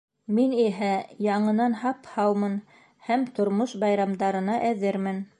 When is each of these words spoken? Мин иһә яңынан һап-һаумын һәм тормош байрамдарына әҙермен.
Мин 0.35 0.53
иһә 0.61 0.87
яңынан 1.25 1.75
һап-һаумын 1.81 2.55
һәм 3.09 3.27
тормош 3.41 3.75
байрамдарына 3.85 4.57
әҙермен. 4.71 5.21